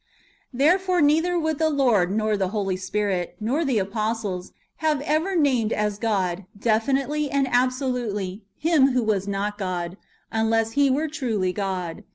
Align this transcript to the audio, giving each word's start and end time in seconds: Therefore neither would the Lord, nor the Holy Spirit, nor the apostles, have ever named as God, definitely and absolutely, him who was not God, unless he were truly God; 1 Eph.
Therefore 0.51 0.99
neither 0.99 1.37
would 1.37 1.59
the 1.59 1.69
Lord, 1.69 2.09
nor 2.09 2.35
the 2.35 2.47
Holy 2.47 2.75
Spirit, 2.75 3.35
nor 3.39 3.63
the 3.63 3.77
apostles, 3.77 4.51
have 4.77 4.99
ever 5.01 5.35
named 5.35 5.71
as 5.71 5.99
God, 5.99 6.47
definitely 6.57 7.29
and 7.29 7.47
absolutely, 7.51 8.41
him 8.57 8.93
who 8.93 9.03
was 9.03 9.27
not 9.27 9.59
God, 9.59 9.97
unless 10.31 10.71
he 10.71 10.89
were 10.89 11.07
truly 11.07 11.53
God; 11.53 11.97
1 11.97 11.97
Eph. 11.99 12.03